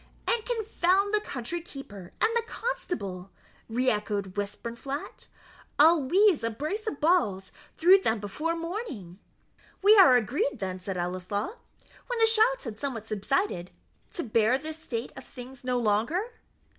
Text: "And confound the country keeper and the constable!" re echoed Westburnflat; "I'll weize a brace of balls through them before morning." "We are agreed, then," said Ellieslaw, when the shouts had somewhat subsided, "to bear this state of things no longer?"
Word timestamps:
"And 0.27 0.43
confound 0.47 1.13
the 1.13 1.19
country 1.21 1.61
keeper 1.61 2.11
and 2.19 2.31
the 2.35 2.41
constable!" 2.47 3.29
re 3.69 3.87
echoed 3.91 4.33
Westburnflat; 4.35 5.27
"I'll 5.77 6.01
weize 6.01 6.43
a 6.43 6.49
brace 6.49 6.87
of 6.87 6.99
balls 6.99 7.51
through 7.77 7.99
them 7.99 8.19
before 8.19 8.55
morning." 8.55 9.19
"We 9.83 9.95
are 9.99 10.15
agreed, 10.15 10.57
then," 10.57 10.79
said 10.79 10.97
Ellieslaw, 10.97 11.53
when 12.07 12.17
the 12.17 12.25
shouts 12.25 12.63
had 12.63 12.79
somewhat 12.79 13.05
subsided, 13.05 13.69
"to 14.13 14.23
bear 14.23 14.57
this 14.57 14.79
state 14.79 15.11
of 15.15 15.23
things 15.23 15.63
no 15.63 15.77
longer?" 15.77 16.33